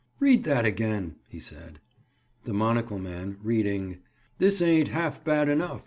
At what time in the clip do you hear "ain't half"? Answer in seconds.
4.59-5.23